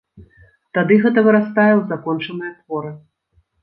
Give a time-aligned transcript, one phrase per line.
[0.77, 2.91] Тады гэта вырастае ў закончаныя творы.